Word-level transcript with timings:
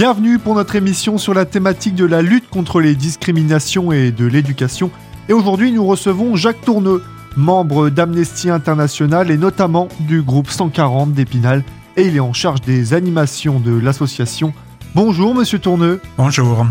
Bienvenue 0.00 0.38
pour 0.38 0.54
notre 0.54 0.76
émission 0.76 1.18
sur 1.18 1.34
la 1.34 1.44
thématique 1.44 1.94
de 1.94 2.06
la 2.06 2.22
lutte 2.22 2.48
contre 2.48 2.80
les 2.80 2.94
discriminations 2.94 3.92
et 3.92 4.12
de 4.12 4.24
l'éducation. 4.24 4.90
Et 5.28 5.34
aujourd'hui, 5.34 5.72
nous 5.72 5.84
recevons 5.84 6.36
Jacques 6.36 6.62
Tourneux, 6.62 7.04
membre 7.36 7.90
d'Amnesty 7.90 8.48
International 8.48 9.30
et 9.30 9.36
notamment 9.36 9.88
du 10.00 10.22
groupe 10.22 10.48
140 10.48 11.12
d'Épinal. 11.12 11.64
Et 11.98 12.06
il 12.06 12.16
est 12.16 12.20
en 12.20 12.32
charge 12.32 12.62
des 12.62 12.94
animations 12.94 13.60
de 13.60 13.78
l'association. 13.78 14.54
Bonjour, 14.94 15.34
monsieur 15.34 15.58
Tourneux. 15.58 16.00
Bonjour. 16.16 16.64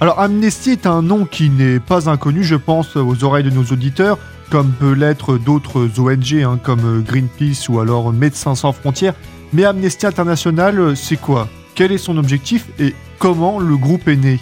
Alors, 0.00 0.20
Amnesty 0.20 0.70
est 0.70 0.86
un 0.86 1.02
nom 1.02 1.24
qui 1.24 1.50
n'est 1.50 1.80
pas 1.80 2.08
inconnu, 2.08 2.44
je 2.44 2.54
pense, 2.54 2.94
aux 2.94 3.24
oreilles 3.24 3.42
de 3.42 3.50
nos 3.50 3.64
auditeurs, 3.64 4.16
comme 4.48 4.70
peut 4.70 4.92
l'être 4.92 5.38
d'autres 5.38 5.88
ONG, 5.98 6.34
hein, 6.34 6.60
comme 6.62 7.02
Greenpeace 7.02 7.68
ou 7.68 7.80
alors 7.80 8.12
Médecins 8.12 8.54
sans 8.54 8.70
frontières. 8.70 9.14
Mais 9.52 9.64
Amnesty 9.64 10.06
International, 10.06 10.96
c'est 10.96 11.20
quoi? 11.20 11.48
Quel 11.80 11.92
est 11.92 11.96
son 11.96 12.18
objectif 12.18 12.66
et 12.78 12.94
comment 13.18 13.58
le 13.58 13.74
groupe 13.74 14.06
est 14.06 14.16
né 14.16 14.38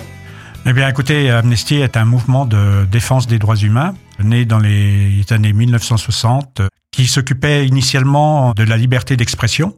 Eh 0.67 0.73
bien, 0.73 0.89
écoutez, 0.89 1.31
Amnesty 1.31 1.77
est 1.77 1.97
un 1.97 2.05
mouvement 2.05 2.47
de 2.47 2.85
défense 2.91 3.29
des 3.29 3.39
droits 3.39 3.55
humains 3.55 3.95
né 4.19 4.45
dans 4.45 4.59
les 4.59 5.25
années 5.31 5.53
1960 5.53 6.63
qui 6.91 7.07
s'occupait 7.07 7.65
initialement 7.65 8.55
de 8.55 8.65
la 8.65 8.77
liberté 8.77 9.17
d'expression 9.17 9.77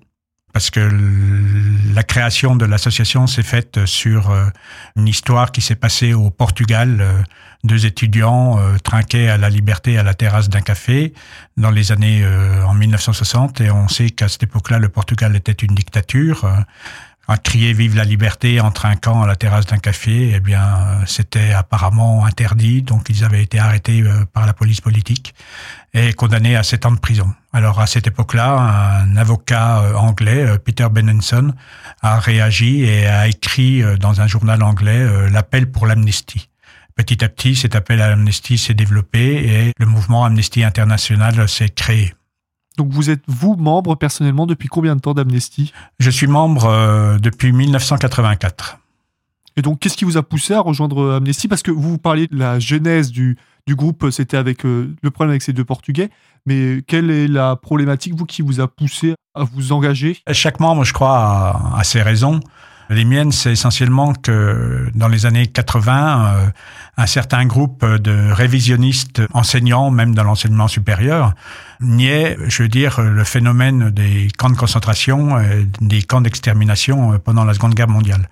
parce 0.54 0.70
que 0.70 0.80
la 1.94 2.02
création 2.02 2.56
de 2.56 2.64
l'association 2.64 3.26
s'est 3.26 3.42
faite 3.42 3.84
sur 3.84 4.30
euh, 4.30 4.46
une 4.96 5.06
histoire 5.06 5.52
qui 5.52 5.60
s'est 5.60 5.76
passée 5.76 6.12
au 6.14 6.30
Portugal. 6.30 6.98
Euh, 7.00 7.12
deux 7.62 7.84
étudiants 7.84 8.58
euh, 8.58 8.78
trinquaient 8.78 9.28
à 9.28 9.36
la 9.36 9.50
liberté 9.50 9.98
à 9.98 10.02
la 10.02 10.14
terrasse 10.14 10.48
d'un 10.48 10.62
café 10.62 11.12
dans 11.58 11.70
les 11.70 11.92
années 11.92 12.26
en 12.66 12.72
1960 12.72 13.60
et 13.60 13.70
on 13.70 13.86
sait 13.86 14.08
qu'à 14.08 14.28
cette 14.28 14.44
époque-là, 14.44 14.78
le 14.78 14.88
Portugal 14.88 15.36
était 15.36 15.52
une 15.52 15.74
dictature 15.74 16.50
à 17.28 17.38
crier 17.38 17.72
vive 17.72 17.94
la 17.94 18.04
liberté 18.04 18.60
en 18.60 18.70
trinquant 18.70 19.22
à 19.22 19.26
la 19.26 19.36
terrasse 19.36 19.66
d'un 19.66 19.78
café, 19.78 20.32
eh 20.34 20.40
bien, 20.40 20.62
euh, 20.62 21.02
c'était 21.06 21.52
apparemment 21.52 22.24
interdit. 22.24 22.82
Donc, 22.82 23.08
ils 23.08 23.24
avaient 23.24 23.42
été 23.42 23.58
arrêtés 23.58 24.02
euh, 24.02 24.24
par 24.32 24.46
la 24.46 24.52
police 24.52 24.80
politique 24.80 25.34
et 25.94 26.12
condamnés 26.12 26.56
à 26.56 26.62
sept 26.62 26.86
ans 26.86 26.92
de 26.92 26.98
prison. 26.98 27.32
Alors, 27.52 27.80
à 27.80 27.86
cette 27.86 28.06
époque-là, 28.08 29.04
un 29.04 29.16
avocat 29.16 29.80
euh, 29.80 29.94
anglais, 29.94 30.58
Peter 30.64 30.88
Benenson, 30.90 31.54
a 32.02 32.18
réagi 32.18 32.82
et 32.82 33.06
a 33.06 33.28
écrit 33.28 33.82
dans 33.98 34.20
un 34.20 34.26
journal 34.26 34.62
anglais 34.62 35.30
l'appel 35.30 35.70
pour 35.70 35.86
l'amnistie. 35.86 36.48
Petit 36.96 37.24
à 37.24 37.28
petit, 37.28 37.54
cet 37.54 37.76
appel 37.76 38.02
à 38.02 38.08
l'amnistie 38.08 38.58
s'est 38.58 38.74
développé 38.74 39.20
et 39.20 39.72
le 39.78 39.86
mouvement 39.86 40.24
Amnesty 40.24 40.64
International 40.64 41.48
s'est 41.48 41.68
créé. 41.68 42.14
Donc 42.80 42.92
vous 42.92 43.10
êtes, 43.10 43.20
vous, 43.26 43.56
membre 43.56 43.94
personnellement 43.94 44.46
depuis 44.46 44.68
combien 44.68 44.96
de 44.96 45.02
temps 45.02 45.12
d'Amnesty? 45.12 45.70
Je 45.98 46.08
suis 46.08 46.26
membre 46.26 46.64
euh, 46.64 47.18
depuis 47.18 47.52
1984. 47.52 48.78
Et 49.58 49.60
donc 49.60 49.80
qu'est-ce 49.80 49.98
qui 49.98 50.06
vous 50.06 50.16
a 50.16 50.22
poussé 50.22 50.54
à 50.54 50.60
rejoindre 50.60 51.16
Amnesty? 51.16 51.46
Parce 51.46 51.62
que 51.62 51.70
vous, 51.70 51.90
vous 51.90 51.98
parliez 51.98 52.26
de 52.26 52.38
la 52.38 52.58
genèse 52.58 53.10
du, 53.10 53.36
du 53.66 53.76
groupe, 53.76 54.08
c'était 54.10 54.38
avec 54.38 54.64
euh, 54.64 54.96
le 55.02 55.10
problème 55.10 55.32
avec 55.32 55.42
ces 55.42 55.52
deux 55.52 55.62
Portugais. 55.62 56.08
Mais 56.46 56.80
quelle 56.86 57.10
est 57.10 57.28
la 57.28 57.54
problématique, 57.54 58.14
vous, 58.14 58.24
qui 58.24 58.40
vous 58.40 58.62
a 58.62 58.68
poussé 58.68 59.14
à 59.34 59.44
vous 59.44 59.72
engager? 59.72 60.16
Chaque 60.32 60.58
membre, 60.58 60.84
je 60.84 60.94
crois, 60.94 61.60
a 61.76 61.84
ses 61.84 62.00
raisons. 62.00 62.40
Les 62.90 63.04
miennes, 63.04 63.30
c'est 63.30 63.52
essentiellement 63.52 64.14
que 64.14 64.90
dans 64.96 65.06
les 65.06 65.24
années 65.24 65.46
80, 65.46 66.26
euh, 66.26 66.46
un 66.96 67.06
certain 67.06 67.46
groupe 67.46 67.84
de 67.84 68.32
révisionnistes 68.32 69.22
enseignants, 69.32 69.90
même 69.90 70.14
dans 70.14 70.24
l'enseignement 70.24 70.66
supérieur, 70.66 71.34
niait, 71.80 72.36
je 72.48 72.64
veux 72.64 72.68
dire, 72.68 73.00
le 73.00 73.22
phénomène 73.22 73.90
des 73.90 74.28
camps 74.36 74.50
de 74.50 74.56
concentration, 74.56 75.38
et 75.38 75.66
des 75.80 76.02
camps 76.02 76.20
d'extermination 76.20 77.12
euh, 77.12 77.18
pendant 77.18 77.44
la 77.44 77.54
Seconde 77.54 77.74
Guerre 77.74 77.88
mondiale 77.88 78.28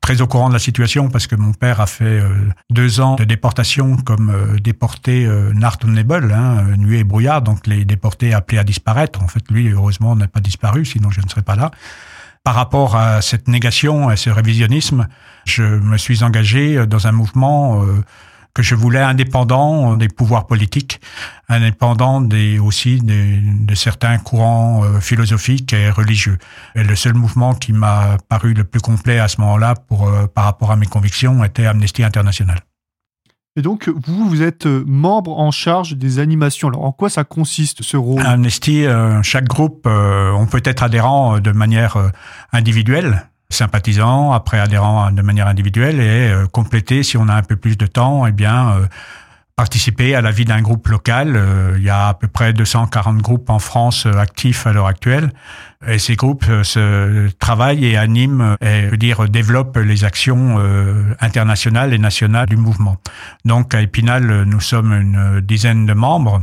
très 0.00 0.20
au 0.20 0.26
courant 0.26 0.48
de 0.48 0.54
la 0.54 0.58
situation 0.58 1.08
parce 1.08 1.28
que 1.28 1.36
mon 1.36 1.52
père 1.52 1.80
a 1.80 1.86
fait 1.86 2.04
euh, 2.04 2.28
deux 2.70 3.00
ans 3.00 3.14
de 3.14 3.22
déportation 3.22 3.96
comme 3.96 4.58
déporté 4.60 5.24
euh, 5.26 5.52
Nebel, 5.84 6.32
hein, 6.32 6.64
nuée 6.76 6.98
et 6.98 7.04
brouillard, 7.04 7.40
donc 7.40 7.68
les 7.68 7.84
déportés 7.84 8.34
appelés 8.34 8.58
à 8.58 8.64
disparaître. 8.64 9.22
En 9.22 9.28
fait, 9.28 9.48
lui, 9.48 9.68
heureusement, 9.68 10.16
n'a 10.16 10.26
pas 10.26 10.40
disparu, 10.40 10.84
sinon 10.84 11.10
je 11.10 11.20
ne 11.20 11.28
serais 11.28 11.42
pas 11.42 11.54
là. 11.54 11.70
Par 12.44 12.56
rapport 12.56 12.96
à 12.96 13.22
cette 13.22 13.46
négation, 13.46 14.08
à 14.08 14.16
ce 14.16 14.28
révisionnisme, 14.28 15.06
je 15.44 15.62
me 15.62 15.96
suis 15.96 16.24
engagé 16.24 16.86
dans 16.86 17.06
un 17.06 17.12
mouvement 17.12 17.84
euh, 17.84 18.02
que 18.54 18.62
je 18.62 18.74
voulais 18.74 19.00
indépendant 19.00 19.96
des 19.96 20.08
pouvoirs 20.08 20.48
politiques, 20.48 21.00
indépendant 21.48 22.20
des, 22.20 22.58
aussi 22.58 23.00
des, 23.00 23.38
de 23.40 23.74
certains 23.76 24.18
courants 24.18 24.84
euh, 24.84 25.00
philosophiques 25.00 25.72
et 25.72 25.90
religieux. 25.90 26.38
Et 26.74 26.82
le 26.82 26.96
seul 26.96 27.14
mouvement 27.14 27.54
qui 27.54 27.72
m'a 27.72 28.18
paru 28.28 28.54
le 28.54 28.64
plus 28.64 28.80
complet 28.80 29.20
à 29.20 29.28
ce 29.28 29.40
moment-là 29.40 29.74
euh, 29.92 30.26
par 30.26 30.44
rapport 30.44 30.72
à 30.72 30.76
mes 30.76 30.86
convictions 30.86 31.44
était 31.44 31.66
Amnesty 31.66 32.02
International. 32.02 32.58
Et 33.54 33.60
donc, 33.60 33.90
vous, 33.90 34.28
vous 34.30 34.42
êtes 34.42 34.64
euh, 34.64 34.82
membre 34.86 35.38
en 35.38 35.50
charge 35.50 35.96
des 35.96 36.18
animations. 36.20 36.68
Alors, 36.68 36.84
en 36.84 36.92
quoi 36.92 37.10
ça 37.10 37.22
consiste 37.22 37.82
ce 37.82 37.98
rôle? 37.98 38.22
Amnesty, 38.24 38.86
euh, 38.86 39.22
chaque 39.22 39.44
groupe, 39.44 39.86
euh, 39.86 40.30
on 40.32 40.46
peut 40.46 40.62
être 40.64 40.82
adhérent 40.82 41.38
de 41.38 41.52
manière 41.52 42.12
individuelle, 42.52 43.26
sympathisant, 43.50 44.32
après 44.32 44.58
adhérent 44.58 45.10
de 45.10 45.20
manière 45.20 45.48
individuelle 45.48 46.00
et 46.00 46.32
compléter, 46.52 47.02
si 47.02 47.18
on 47.18 47.28
a 47.28 47.34
un 47.34 47.42
peu 47.42 47.56
plus 47.56 47.76
de 47.76 47.86
temps, 47.86 48.26
eh 48.26 48.32
bien, 48.32 48.88
participer 49.56 50.14
à 50.14 50.20
la 50.20 50.30
vie 50.30 50.44
d'un 50.44 50.62
groupe 50.62 50.88
local. 50.88 51.40
il 51.76 51.82
y 51.82 51.90
a 51.90 52.08
à 52.08 52.14
peu 52.14 52.28
près 52.28 52.52
240 52.52 53.18
groupes 53.18 53.50
en 53.50 53.58
France 53.58 54.06
actifs 54.06 54.66
à 54.66 54.72
l'heure 54.72 54.86
actuelle. 54.86 55.30
Et 55.86 55.98
ces 55.98 56.14
groupes 56.14 56.44
euh, 56.48 56.62
se 56.62 57.28
travaillent 57.38 57.84
et 57.84 57.96
animent 57.96 58.56
et 58.60 58.82
je 58.82 58.90
veux 58.90 58.96
dire 58.96 59.28
développent 59.28 59.76
les 59.78 60.04
actions 60.04 60.58
euh, 60.58 61.14
internationales 61.20 61.92
et 61.92 61.98
nationales 61.98 62.46
du 62.46 62.56
mouvement. 62.56 62.98
Donc 63.44 63.74
à 63.74 63.82
Épinal, 63.82 64.44
nous 64.44 64.60
sommes 64.60 64.92
une 64.92 65.40
dizaine 65.40 65.86
de 65.86 65.92
membres 65.92 66.42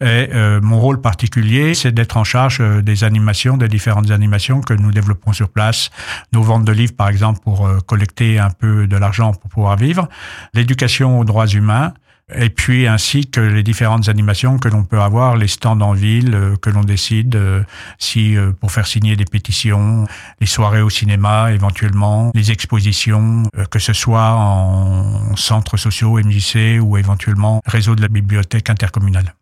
et 0.00 0.28
euh, 0.34 0.60
mon 0.62 0.78
rôle 0.78 1.00
particulier, 1.00 1.74
c'est 1.74 1.90
d'être 1.90 2.16
en 2.16 2.24
charge 2.24 2.60
des 2.82 3.02
animations, 3.02 3.56
des 3.56 3.68
différentes 3.68 4.10
animations 4.10 4.60
que 4.60 4.74
nous 4.74 4.92
développons 4.92 5.32
sur 5.32 5.48
place. 5.48 5.90
Nos 6.32 6.42
ventes 6.42 6.64
de 6.64 6.72
livres, 6.72 6.94
par 6.94 7.08
exemple, 7.08 7.40
pour 7.42 7.68
collecter 7.86 8.38
un 8.38 8.50
peu 8.50 8.86
de 8.86 8.96
l'argent 8.96 9.32
pour 9.32 9.50
pouvoir 9.50 9.76
vivre. 9.76 10.08
L'éducation 10.54 11.18
aux 11.18 11.24
droits 11.24 11.46
humains 11.46 11.94
et 12.34 12.50
puis 12.50 12.88
ainsi 12.88 13.26
que 13.26 13.40
les 13.40 13.62
différentes 13.62 14.08
animations 14.08 14.58
que 14.58 14.68
l'on 14.68 14.82
peut 14.82 15.00
avoir, 15.00 15.36
les 15.36 15.46
stands 15.46 15.80
en 15.80 15.92
ville 15.92 16.34
euh, 16.34 16.56
que 16.56 16.70
l'on 16.70 16.82
décide 16.82 17.36
euh, 17.36 17.62
si 17.98 18.36
euh, 18.36 18.50
pour 18.52 18.72
faire 18.72 18.86
signer 18.86 19.14
des 19.14 19.24
pétitions, 19.24 20.06
les 20.40 20.46
soirées 20.46 20.82
au 20.82 20.90
cinéma 20.90 21.52
éventuellement, 21.52 22.32
les 22.34 22.50
expositions, 22.50 23.44
que 23.70 23.78
ce 23.78 23.92
soit 23.92 24.32
en 24.32 25.36
centres 25.36 25.76
sociaux, 25.76 26.18
MJC 26.18 26.80
ou 26.80 26.96
éventuellement 26.96 27.60
réseau 27.64 27.94
de 27.94 28.02
la 28.02 28.08
bibliothèque 28.08 28.70
intercommunale. 28.70 29.34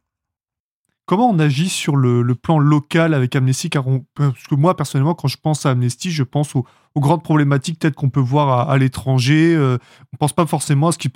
Comment 1.06 1.28
on 1.28 1.38
agit 1.38 1.69
sur 1.69 1.97
le, 1.97 2.34
plan 2.34 2.59
local 2.59 3.12
avec 3.12 3.37
Amnesty 3.37 3.69
Car 3.69 3.84
Parce 4.15 4.44
que 4.48 4.54
moi, 4.54 4.76
personnellement, 4.76 5.15
quand 5.15 5.28
je 5.28 5.37
pense 5.37 5.66
à 5.66 5.70
Amnesty, 5.70 6.10
je 6.10 6.22
pense 6.22 6.54
aux, 6.56 6.65
grandes 6.97 7.22
problématiques 7.22 7.78
peut-être 7.78 7.94
qu'on 7.94 8.09
peut 8.09 8.20
voir 8.20 8.70
à, 8.70 8.78
l'étranger. 8.78 9.54
Euh, 9.54 9.78
on 10.00 10.15
ne 10.15 10.19
pense 10.19 10.32
pas 10.32 10.47
forcément 10.47 10.88
à 10.88 10.92
ce 10.92 10.98
qui 10.98 11.09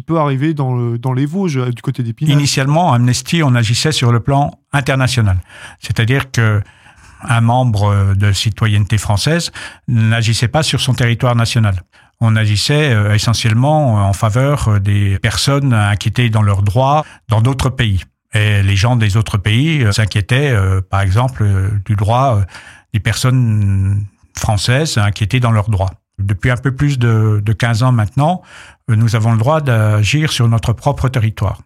peut, 0.00 0.18
arriver 0.18 0.54
dans, 0.54 0.74
le, 0.74 0.98
dans 0.98 1.12
les 1.12 1.26
Vosges, 1.26 1.58
euh, 1.58 1.70
du 1.70 1.82
côté 1.82 2.02
d'Épinal. 2.02 2.32
Initialement, 2.32 2.92
Amnesty, 2.92 3.42
on 3.42 3.54
agissait 3.54 3.92
sur 3.92 4.10
le 4.10 4.20
plan 4.20 4.58
international. 4.72 5.38
C'est-à-dire 5.80 6.30
que 6.30 6.62
un 7.22 7.40
membre 7.40 8.14
de 8.14 8.30
citoyenneté 8.30 8.96
française 8.96 9.50
n'agissait 9.88 10.46
pas 10.46 10.62
sur 10.62 10.80
son 10.80 10.94
territoire 10.94 11.34
national 11.34 11.82
on 12.20 12.36
agissait 12.36 12.92
euh, 12.92 13.14
essentiellement 13.14 13.94
en 13.94 14.12
faveur 14.12 14.80
des 14.80 15.18
personnes 15.18 15.72
inquiétées 15.72 16.30
dans 16.30 16.42
leurs 16.42 16.62
droits 16.62 17.04
dans 17.28 17.40
d'autres 17.40 17.70
pays. 17.70 18.02
Et 18.34 18.62
les 18.62 18.76
gens 18.76 18.96
des 18.96 19.16
autres 19.16 19.38
pays 19.38 19.82
euh, 19.82 19.92
s'inquiétaient, 19.92 20.50
euh, 20.50 20.80
par 20.80 21.00
exemple, 21.00 21.42
euh, 21.42 21.70
du 21.86 21.96
droit 21.96 22.42
des 22.92 23.00
personnes 23.00 24.04
françaises 24.36 24.98
inquiétées 24.98 25.40
dans 25.40 25.50
leurs 25.50 25.70
droits. 25.70 25.92
Depuis 26.18 26.50
un 26.50 26.56
peu 26.56 26.74
plus 26.74 26.98
de, 26.98 27.40
de 27.44 27.52
15 27.52 27.82
ans 27.82 27.92
maintenant, 27.92 28.42
nous 28.88 29.14
avons 29.14 29.32
le 29.32 29.38
droit 29.38 29.60
d'agir 29.60 30.32
sur 30.32 30.48
notre 30.48 30.72
propre 30.72 31.08
territoire. 31.08 31.62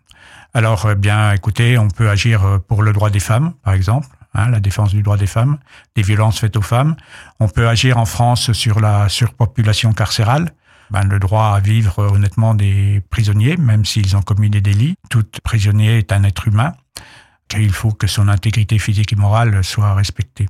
Alors, 0.52 0.88
eh 0.90 0.94
bien, 0.94 1.32
écoutez, 1.32 1.78
on 1.78 1.88
peut 1.88 2.10
agir 2.10 2.60
pour 2.68 2.82
le 2.82 2.92
droit 2.92 3.08
des 3.08 3.20
femmes, 3.20 3.54
par 3.62 3.72
exemple, 3.72 4.08
hein, 4.34 4.50
la 4.50 4.60
défense 4.60 4.90
du 4.90 5.02
droit 5.02 5.16
des 5.16 5.26
femmes, 5.26 5.58
des 5.96 6.02
violences 6.02 6.40
faites 6.40 6.56
aux 6.56 6.62
femmes. 6.62 6.96
On 7.40 7.48
peut 7.48 7.68
agir 7.68 7.96
en 7.96 8.04
France 8.04 8.52
sur 8.52 8.80
la 8.80 9.08
surpopulation 9.08 9.92
carcérale. 9.94 10.50
Ben, 10.92 11.04
le 11.04 11.18
droit 11.18 11.54
à 11.56 11.60
vivre 11.60 12.00
honnêtement 12.12 12.54
des 12.54 13.02
prisonniers, 13.08 13.56
même 13.56 13.86
s'ils 13.86 14.14
ont 14.14 14.20
commis 14.20 14.50
des 14.50 14.60
délits. 14.60 14.94
Tout 15.08 15.24
prisonnier 15.42 15.96
est 15.96 16.12
un 16.12 16.22
être 16.22 16.48
humain. 16.48 16.74
Il 17.56 17.72
faut 17.72 17.92
que 17.92 18.06
son 18.06 18.28
intégrité 18.28 18.78
physique 18.78 19.12
et 19.14 19.16
morale 19.16 19.64
soit 19.64 19.94
respectée. 19.94 20.48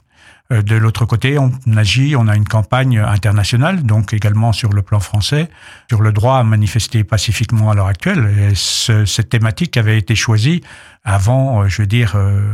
Euh, 0.53 0.63
de 0.63 0.75
l'autre 0.75 1.05
côté, 1.07 1.39
on 1.39 1.53
agit, 1.77 2.17
on 2.17 2.27
a 2.27 2.35
une 2.35 2.49
campagne 2.49 2.99
internationale, 2.99 3.85
donc 3.85 4.13
également 4.13 4.53
sur 4.53 4.73
le 4.73 4.83
plan 4.83 4.99
français, 4.99 5.49
sur 5.89 6.03
le 6.03 6.11
droit 6.11 6.39
à 6.39 6.43
manifester 6.43 7.05
pacifiquement 7.05 7.71
à 7.71 7.75
l'heure 7.77 7.87
actuelle. 7.87 8.51
Et 8.51 8.55
cette 8.57 9.29
thématique 9.29 9.77
avait 9.77 9.99
été 9.99 10.17
choisie 10.17 10.61
avant, 11.05 11.63
euh, 11.63 11.69
je 11.69 11.83
veux 11.83 11.89
dire, 11.89 12.15
euh, 12.17 12.53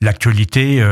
l'actualité 0.00 0.82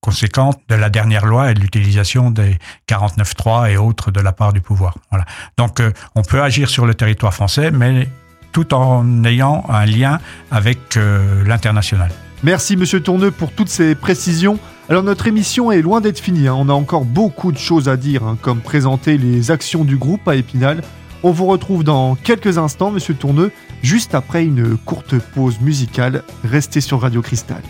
conséquente 0.00 0.58
de 0.68 0.74
la 0.74 0.90
dernière 0.90 1.26
loi 1.26 1.50
et 1.50 1.54
de 1.54 1.60
l'utilisation 1.60 2.30
des 2.30 2.58
49.3 2.88 3.70
et 3.70 3.76
autres 3.76 4.10
de 4.10 4.20
la 4.20 4.32
part 4.32 4.52
du 4.52 4.60
pouvoir. 4.60 4.96
Voilà. 5.10 5.24
Donc 5.56 5.80
euh, 5.80 5.92
on 6.14 6.22
peut 6.22 6.42
agir 6.42 6.68
sur 6.68 6.86
le 6.86 6.94
territoire 6.94 7.34
français, 7.34 7.70
mais 7.70 8.08
tout 8.52 8.74
en 8.74 9.24
ayant 9.24 9.64
un 9.68 9.84
lien 9.84 10.18
avec 10.50 10.96
euh, 10.96 11.44
l'international. 11.44 12.10
Merci 12.42 12.76
Monsieur 12.76 13.00
Tourneux 13.00 13.30
pour 13.30 13.52
toutes 13.52 13.68
ces 13.68 13.94
précisions. 13.94 14.58
Alors 14.88 15.02
notre 15.02 15.26
émission 15.26 15.70
est 15.70 15.82
loin 15.82 16.00
d'être 16.00 16.18
finie, 16.18 16.48
hein. 16.48 16.54
on 16.56 16.68
a 16.68 16.72
encore 16.72 17.04
beaucoup 17.04 17.52
de 17.52 17.58
choses 17.58 17.88
à 17.88 17.96
dire, 17.96 18.24
hein, 18.24 18.38
comme 18.40 18.60
présenter 18.60 19.18
les 19.18 19.50
actions 19.50 19.84
du 19.84 19.96
groupe 19.96 20.26
à 20.26 20.34
Épinal. 20.34 20.82
On 21.22 21.32
vous 21.32 21.46
retrouve 21.46 21.84
dans 21.84 22.14
quelques 22.14 22.56
instants, 22.56 22.90
Monsieur 22.90 23.14
Tourneux, 23.14 23.52
juste 23.82 24.14
après 24.14 24.42
une 24.42 24.78
courte 24.78 25.18
pause 25.18 25.60
musicale. 25.60 26.24
Restez 26.44 26.80
sur 26.80 27.02
Radio 27.02 27.20
Cristal. 27.20 27.62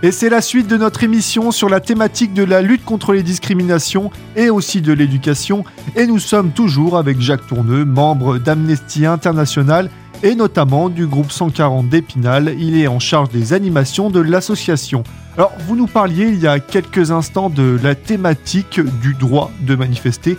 Et 0.00 0.12
c'est 0.12 0.28
la 0.28 0.40
suite 0.40 0.68
de 0.68 0.76
notre 0.76 1.02
émission 1.02 1.50
sur 1.50 1.68
la 1.68 1.80
thématique 1.80 2.32
de 2.32 2.44
la 2.44 2.62
lutte 2.62 2.84
contre 2.84 3.12
les 3.14 3.24
discriminations 3.24 4.12
et 4.36 4.48
aussi 4.48 4.80
de 4.80 4.92
l'éducation. 4.92 5.64
Et 5.96 6.06
nous 6.06 6.20
sommes 6.20 6.52
toujours 6.52 6.96
avec 6.96 7.20
Jacques 7.20 7.48
Tourneux, 7.48 7.84
membre 7.84 8.38
d'Amnesty 8.38 9.06
International 9.06 9.90
et 10.22 10.36
notamment 10.36 10.88
du 10.88 11.08
groupe 11.08 11.32
140 11.32 11.88
d'Épinal. 11.88 12.54
Il 12.60 12.78
est 12.78 12.86
en 12.86 13.00
charge 13.00 13.30
des 13.30 13.52
animations 13.54 14.08
de 14.08 14.20
l'association. 14.20 15.02
Alors, 15.36 15.52
vous 15.66 15.74
nous 15.74 15.88
parliez 15.88 16.28
il 16.28 16.38
y 16.38 16.46
a 16.46 16.60
quelques 16.60 17.10
instants 17.10 17.50
de 17.50 17.76
la 17.82 17.96
thématique 17.96 18.80
du 19.00 19.14
droit 19.14 19.50
de 19.62 19.74
manifester. 19.74 20.38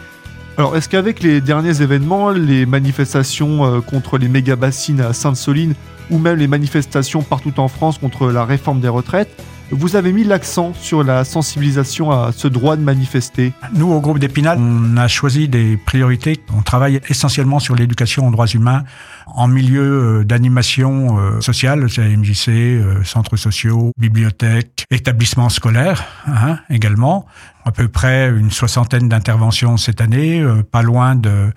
Alors, 0.59 0.75
est-ce 0.75 0.89
qu'avec 0.89 1.23
les 1.23 1.39
derniers 1.39 1.81
événements, 1.81 2.31
les 2.31 2.65
manifestations 2.65 3.63
euh, 3.63 3.79
contre 3.79 4.17
les 4.17 4.27
méga-bassines 4.27 4.99
à 4.99 5.13
Sainte-Soline 5.13 5.73
ou 6.11 6.17
même 6.17 6.37
les 6.37 6.49
manifestations 6.49 7.21
partout 7.21 7.61
en 7.61 7.69
France 7.69 7.97
contre 7.97 8.29
la 8.29 8.43
réforme 8.43 8.81
des 8.81 8.89
retraites, 8.89 9.29
vous 9.71 9.95
avez 9.95 10.11
mis 10.11 10.23
l'accent 10.23 10.73
sur 10.73 11.03
la 11.03 11.23
sensibilisation 11.23 12.11
à 12.11 12.31
ce 12.31 12.47
droit 12.47 12.75
de 12.75 12.81
manifester. 12.81 13.53
Nous, 13.73 13.91
au 13.91 13.99
groupe 14.01 14.19
d'Épinal, 14.19 14.57
on 14.59 14.97
a 14.97 15.07
choisi 15.07 15.47
des 15.47 15.77
priorités. 15.77 16.39
On 16.55 16.61
travaille 16.61 16.99
essentiellement 17.09 17.59
sur 17.59 17.75
l'éducation 17.75 18.27
aux 18.27 18.31
droits 18.31 18.47
humains 18.47 18.83
en 19.27 19.47
milieu 19.47 19.81
euh, 20.19 20.23
d'animation 20.23 21.19
euh, 21.19 21.41
sociale, 21.41 21.89
c'est 21.89 22.07
MJC, 22.15 22.49
euh, 22.49 23.03
centres 23.03 23.37
sociaux, 23.37 23.91
bibliothèques, 23.97 24.85
établissements 24.89 25.49
scolaires 25.49 26.03
hein, 26.27 26.57
également. 26.69 27.25
À 27.65 27.71
peu 27.71 27.87
près 27.87 28.29
une 28.29 28.51
soixantaine 28.51 29.09
d'interventions 29.09 29.77
cette 29.77 30.01
année, 30.01 30.43
pas 30.71 30.81
loin 30.81 31.15
de 31.15 31.51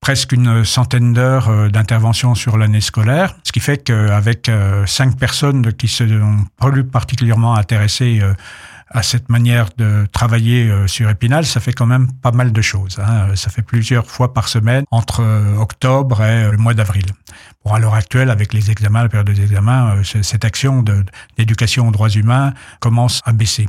presque 0.00 0.32
une 0.32 0.64
centaine 0.64 1.12
d'heures 1.12 1.48
euh, 1.48 1.68
d'intervention 1.68 2.34
sur 2.34 2.56
l'année 2.56 2.80
scolaire, 2.80 3.36
ce 3.44 3.52
qui 3.52 3.60
fait 3.60 3.78
qu'avec 3.78 4.48
euh, 4.48 4.86
cinq 4.86 5.16
personnes 5.18 5.72
qui 5.74 5.88
se 5.88 6.08
sont 6.08 6.46
particulièrement 6.90 7.54
intéressées 7.54 8.20
euh, 8.22 8.32
à 8.92 9.04
cette 9.04 9.28
manière 9.28 9.68
de 9.76 10.04
travailler 10.10 10.68
sur 10.88 11.08
Épinal, 11.08 11.46
ça 11.46 11.60
fait 11.60 11.72
quand 11.72 11.86
même 11.86 12.10
pas 12.10 12.32
mal 12.32 12.50
de 12.50 12.60
choses. 12.60 12.98
Hein. 12.98 13.36
Ça 13.36 13.48
fait 13.48 13.62
plusieurs 13.62 14.10
fois 14.10 14.34
par 14.34 14.48
semaine 14.48 14.82
entre 14.90 15.22
octobre 15.60 16.24
et 16.24 16.50
le 16.50 16.56
mois 16.56 16.74
d'avril. 16.74 17.04
Bon, 17.64 17.72
à 17.72 17.78
l'heure 17.78 17.94
actuelle, 17.94 18.30
avec 18.30 18.52
les 18.52 18.72
examens, 18.72 19.04
la 19.04 19.08
période 19.08 19.30
des 19.30 19.42
examens, 19.42 20.02
cette 20.02 20.44
action 20.44 20.84
d'éducation 21.38 21.86
aux 21.86 21.92
droits 21.92 22.08
humains 22.08 22.52
commence 22.80 23.20
à 23.24 23.32
baisser. 23.32 23.68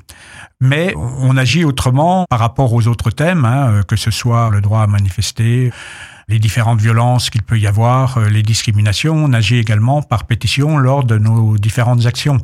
Mais 0.59 0.95
on 0.95 1.37
agit 1.37 1.65
autrement 1.65 2.25
par 2.27 2.39
rapport 2.39 2.73
aux 2.73 2.87
autres 2.87 3.11
thèmes, 3.11 3.45
hein, 3.45 3.81
que 3.87 3.97
ce 3.97 4.09
soit 4.09 4.49
le 4.49 4.59
droit 4.59 4.81
à 4.81 4.87
manifester, 4.87 5.71
les 6.31 6.39
différentes 6.39 6.79
violences 6.79 7.29
qu'il 7.29 7.43
peut 7.43 7.59
y 7.59 7.67
avoir, 7.67 8.17
euh, 8.17 8.29
les 8.29 8.41
discriminations. 8.41 9.15
On 9.15 9.33
agit 9.33 9.57
également 9.57 10.01
par 10.01 10.23
pétition 10.23 10.77
lors 10.77 11.03
de 11.03 11.17
nos 11.17 11.57
différentes 11.57 12.05
actions. 12.05 12.37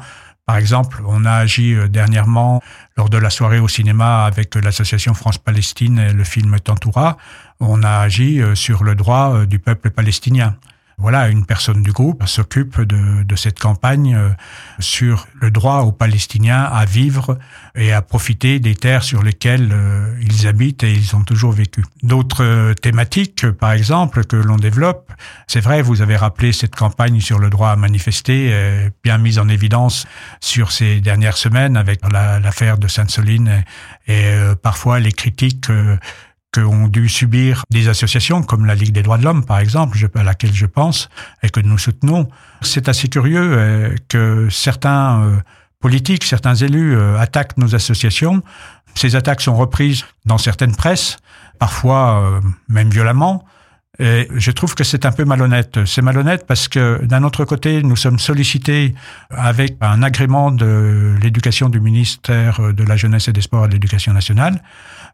Par 0.46 0.58
exemple, 0.58 1.02
on 1.08 1.24
a 1.26 1.32
agi 1.32 1.74
euh, 1.74 1.88
dernièrement 1.88 2.62
lors 2.98 3.10
de 3.10 3.18
la 3.18 3.30
soirée 3.30 3.60
au 3.60 3.70
cinéma 3.70 4.26
avec 4.26 4.56
l'association 4.56 5.14
France-Palestine 5.14 6.00
et 6.00 6.14
le 6.14 6.24
film 6.26 6.60
Tantoura. 6.60 7.18
On 7.62 7.82
a 7.82 8.00
agi 8.00 8.42
euh, 8.42 8.56
sur 8.56 8.84
le 8.84 8.94
droit 8.94 9.46
du 9.46 9.58
peuple 9.58 9.90
palestinien 9.90 10.56
voilà, 11.00 11.28
une 11.30 11.46
personne 11.46 11.84
du 11.84 11.92
groupe 11.92 12.26
s'occupe 12.26 12.82
de, 12.82 13.22
de, 13.22 13.36
cette 13.36 13.60
campagne 13.60 14.16
euh, 14.16 14.30
sur 14.80 15.28
le 15.40 15.52
droit 15.52 15.82
aux 15.82 15.92
Palestiniens 15.92 16.64
à 16.64 16.86
vivre 16.86 17.38
et 17.76 17.94
à 17.94 18.02
profiter 18.02 18.60
des 18.60 18.74
terres 18.74 19.04
sur 19.04 19.22
lesquelles 19.22 19.70
euh, 19.72 20.20
ils 20.24 20.48
habitent 20.48 20.84
et 20.84 20.92
ils 20.92 21.16
ont 21.16 21.22
toujours 21.22 21.52
vécu. 21.52 21.86
D'autres 22.02 22.44
euh, 22.44 22.74
thématiques, 22.74 23.48
par 23.52 23.74
exemple, 23.74 24.26
que 24.26 24.38
l'on 24.38 24.56
développe, 24.56 25.14
c'est 25.46 25.60
vrai, 25.60 25.84
vous 25.84 26.02
avez 26.02 26.16
rappelé 26.16 26.52
cette 26.52 26.76
campagne 26.76 27.22
sur 27.22 27.38
le 27.38 27.52
droit 27.52 27.70
à 27.70 27.76
manifester, 27.76 28.52
bien 29.04 29.20
mise 29.20 29.38
en 29.38 29.50
évidence 29.50 30.08
sur 30.42 30.72
ces 30.72 31.00
dernières 31.00 31.38
semaines 31.38 31.78
avec 31.78 32.00
l'affaire 32.12 32.80
de 32.80 32.88
Sainte-Soline 32.88 33.64
et, 34.08 34.14
et 34.14 34.56
parfois 34.62 35.00
les 35.00 35.12
critiques 35.12 35.68
ont 36.58 36.88
dû 36.88 37.10
subir 37.10 37.64
des 37.70 37.88
associations 37.88 38.44
comme 38.44 38.66
la 38.66 38.76
Ligue 38.76 38.92
des 38.94 39.04
droits 39.04 39.18
de 39.18 39.24
l'homme, 39.24 39.46
par 39.46 39.60
exemple, 39.60 39.98
à 40.16 40.24
laquelle 40.24 40.54
je 40.54 40.66
pense 40.66 41.10
et 41.44 41.50
que 41.50 41.60
nous 41.60 41.78
soutenons. 41.78 42.28
C'est 42.62 42.90
assez 42.90 43.08
curieux 43.08 43.58
euh, 43.58 43.96
que 44.08 44.50
certains 44.50 45.22
euh, 45.22 45.38
politiques, 45.80 46.24
certains 46.24 46.56
élus 46.56 46.96
euh, 46.96 47.20
attaquent 47.20 47.58
nos 47.58 47.76
associations. 47.76 48.42
Ces 48.96 49.16
attaques 49.16 49.42
sont 49.42 49.56
reprises 49.56 50.06
dans 50.26 50.38
certaines 50.38 50.76
presses, 50.76 51.18
parfois 51.60 52.42
même 52.68 52.90
violemment. 52.90 53.46
Et 54.00 54.28
je 54.36 54.50
trouve 54.50 54.74
que 54.74 54.84
c'est 54.84 55.06
un 55.06 55.12
peu 55.12 55.24
malhonnête. 55.24 55.86
C'est 55.86 56.02
malhonnête 56.02 56.48
parce 56.48 56.68
que 56.68 57.06
d'un 57.06 57.24
autre 57.24 57.46
côté, 57.46 57.84
nous 57.84 57.96
sommes 57.96 58.18
sollicités 58.18 58.96
avec 59.30 59.78
un 59.82 60.02
agrément 60.02 60.50
de 60.50 61.16
l'éducation 61.22 61.70
du 61.70 61.80
ministère 61.80 62.74
de 62.74 62.84
la 62.84 62.96
Jeunesse 62.96 63.28
et 63.28 63.34
des 63.34 63.42
Sports 63.42 63.66
et 63.66 63.68
de 63.68 63.74
l'Éducation 63.74 64.14
nationale 64.14 64.64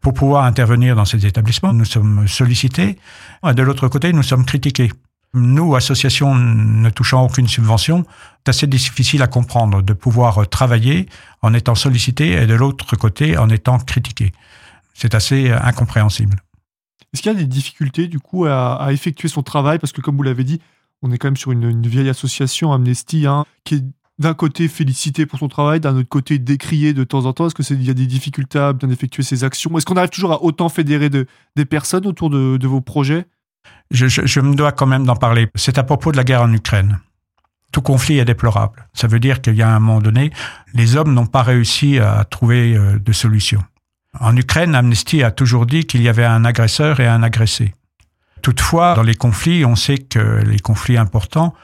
pour 0.04 0.12
pouvoir 0.12 0.44
intervenir 0.44 0.94
dans 0.94 1.06
ces 1.06 1.24
établissements. 1.24 1.72
Nous 1.72 1.86
sommes 1.86 2.28
sollicités. 2.28 2.98
De 3.42 3.62
l'autre 3.62 3.88
côté, 3.88 4.12
nous 4.12 4.22
sommes 4.22 4.44
critiqués. 4.44 4.92
Nous, 5.32 5.74
associations 5.74 6.34
ne 6.34 6.90
touchant 6.90 7.24
aucune 7.24 7.48
subvention, 7.48 8.04
c'est 8.44 8.50
assez 8.50 8.66
difficile 8.66 9.22
à 9.22 9.28
comprendre 9.28 9.80
de 9.80 9.92
pouvoir 9.94 10.46
travailler 10.48 11.08
en 11.40 11.54
étant 11.54 11.74
sollicité 11.74 12.32
et 12.32 12.46
de 12.46 12.54
l'autre 12.54 12.96
côté 12.96 13.38
en 13.38 13.48
étant 13.48 13.78
critiqué. 13.78 14.32
C'est 14.92 15.14
assez 15.14 15.50
incompréhensible. 15.50 16.36
Est-ce 17.14 17.22
qu'il 17.22 17.32
y 17.32 17.34
a 17.34 17.38
des 17.38 17.46
difficultés 17.46 18.06
du 18.06 18.20
coup 18.20 18.44
à, 18.44 18.88
effectuer 18.90 19.28
son 19.28 19.42
travail? 19.42 19.78
Parce 19.78 19.92
que 19.92 20.02
comme 20.02 20.18
vous 20.18 20.22
l'avez 20.22 20.44
dit, 20.44 20.60
on 21.00 21.12
est 21.12 21.18
quand 21.18 21.28
même 21.28 21.38
sur 21.38 21.50
une, 21.50 21.86
vieille 21.86 22.10
association, 22.10 22.74
Amnesty, 22.74 23.26
hein, 23.26 23.46
qui 23.64 23.76
est 23.76 23.84
d'un 24.18 24.34
côté 24.34 24.68
félicité 24.68 25.26
pour 25.26 25.38
son 25.38 25.48
travail, 25.48 25.80
d'un 25.80 25.96
autre 25.96 26.08
côté 26.08 26.38
décrié 26.38 26.92
de 26.92 27.04
temps 27.04 27.24
en 27.26 27.32
temps 27.32 27.46
Est-ce 27.46 27.54
qu'il 27.54 27.82
y 27.82 27.90
a 27.90 27.94
des 27.94 28.06
difficultés 28.06 28.58
à 28.58 28.72
bien 28.72 28.88
effectuer 28.90 29.22
ses 29.22 29.42
actions? 29.42 29.76
Est-ce 29.76 29.86
qu'on 29.86 29.96
arrive 29.96 30.10
toujours 30.10 30.32
à 30.32 30.42
autant 30.42 30.68
fédérer 30.68 31.10
de, 31.10 31.26
des 31.56 31.64
personnes 31.64 32.06
autour 32.06 32.30
de, 32.30 32.66
vos 32.66 32.80
projets? 32.80 33.26
Je, 33.90 34.06
je, 34.06 34.40
me 34.40 34.54
dois 34.54 34.72
quand 34.72 34.86
même 34.86 35.04
d'en 35.04 35.16
parler. 35.16 35.48
C'est 35.54 35.78
à 35.78 35.82
propos 35.82 36.12
de 36.12 36.16
la 36.16 36.24
guerre 36.24 36.42
en 36.42 36.52
Ukraine. 36.52 37.00
Tout 37.72 37.82
conflit 37.82 38.18
est 38.18 38.24
déplorable. 38.24 38.88
Ça 38.92 39.08
veut 39.08 39.18
dire 39.18 39.40
qu'il 39.40 39.56
y 39.56 39.62
a 39.62 39.68
un 39.68 39.80
moment 39.80 40.00
donné, 40.00 40.30
les 40.74 40.96
hommes 40.96 41.12
n'ont 41.12 41.26
pas 41.26 41.42
réussi 41.42 41.98
à 41.98 42.24
trouver 42.24 42.76
euh, 42.76 42.98
de 43.00 43.12
solution. 43.12 43.62
En 44.20 44.36
Ukraine, 44.36 44.76
Amnesty 44.76 45.24
a 45.24 45.32
toujours 45.32 45.66
dit 45.66 45.84
qu'il 45.84 46.02
y 46.02 46.08
avait 46.08 46.24
un 46.24 46.44
agresseur 46.44 47.00
et 47.00 47.06
un 47.08 47.24
agressé. 47.24 47.74
Toutefois, 48.42 48.94
dans 48.94 49.02
les 49.02 49.16
conflits, 49.16 49.64
on 49.64 49.74
sait 49.74 49.98
que 49.98 50.42
les 50.44 50.60
conflits 50.60 50.98
importants, 50.98 51.54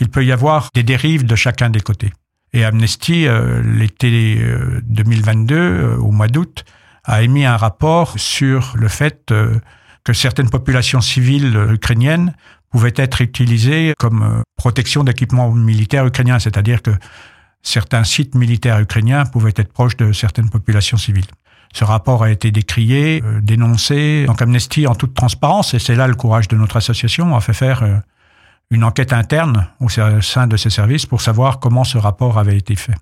qu'il 0.00 0.08
peut 0.08 0.24
y 0.24 0.32
avoir 0.32 0.70
des 0.72 0.82
dérives 0.82 1.26
de 1.26 1.36
chacun 1.36 1.68
des 1.68 1.82
côtés. 1.82 2.10
Et 2.54 2.64
Amnesty, 2.64 3.26
euh, 3.26 3.62
l'été 3.62 4.42
2022, 4.84 5.54
euh, 5.54 5.58
euh, 5.60 5.96
au 5.98 6.10
mois 6.10 6.26
d'août, 6.26 6.64
a 7.04 7.20
émis 7.20 7.44
un 7.44 7.58
rapport 7.58 8.18
sur 8.18 8.72
le 8.76 8.88
fait 8.88 9.30
que 10.04 10.12
certaines 10.14 10.48
populations 10.48 11.02
civiles 11.02 11.54
ukrainiennes 11.70 12.32
pouvaient 12.70 12.94
être 12.96 13.20
utilisées 13.20 13.92
comme 13.98 14.42
protection 14.56 15.04
d'équipements 15.04 15.50
militaires 15.52 16.06
ukrainiens, 16.06 16.38
c'est-à-dire 16.38 16.80
que 16.80 16.92
certains 17.62 18.04
sites 18.04 18.34
militaires 18.34 18.80
ukrainiens 18.80 19.26
pouvaient 19.26 19.52
être 19.56 19.72
proches 19.72 19.98
de 19.98 20.12
certaines 20.12 20.48
populations 20.48 20.96
civiles. 20.96 21.30
Ce 21.74 21.84
rapport 21.84 22.22
a 22.22 22.30
été 22.30 22.50
décrié, 22.50 23.22
dénoncé. 23.42 24.24
Donc 24.26 24.40
Amnesty, 24.40 24.86
en 24.86 24.94
toute 24.94 25.12
transparence, 25.12 25.74
et 25.74 25.78
c'est 25.78 25.94
là 25.94 26.06
le 26.06 26.14
courage 26.14 26.48
de 26.48 26.56
notre 26.56 26.76
association, 26.78 27.36
a 27.36 27.40
fait 27.42 27.54
faire 27.54 28.02
une 28.70 28.84
enquête 28.84 29.12
interne 29.12 29.68
au 29.80 29.88
sein 29.88 30.46
de 30.46 30.56
ces 30.56 30.70
services 30.70 31.06
pour 31.06 31.20
savoir 31.20 31.58
comment 31.58 31.84
ce 31.84 31.98
rapport 31.98 32.38
avait 32.38 32.56
été 32.56 32.76
fait. 32.76 32.94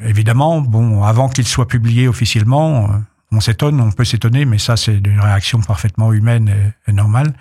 Évidemment, 0.00 0.60
bon, 0.60 1.02
avant 1.02 1.28
qu'il 1.28 1.46
soit 1.46 1.66
publié 1.66 2.06
officiellement, 2.06 2.84
euh, 2.84 2.98
on 3.32 3.40
s'étonne, 3.40 3.80
on 3.80 3.90
peut 3.90 4.04
s'étonner, 4.04 4.44
mais 4.44 4.58
ça 4.58 4.76
c'est 4.76 4.98
une 4.98 5.20
réaction 5.20 5.60
parfaitement 5.60 6.12
humaine 6.12 6.52
et, 6.86 6.92
normale. 6.92 7.32